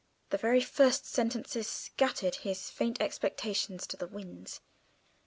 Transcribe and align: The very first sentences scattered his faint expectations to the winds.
The 0.31 0.37
very 0.39 0.61
first 0.61 1.05
sentences 1.05 1.67
scattered 1.67 2.37
his 2.37 2.71
faint 2.71 2.99
expectations 2.99 3.85
to 3.85 3.97
the 3.97 4.07
winds. 4.07 4.59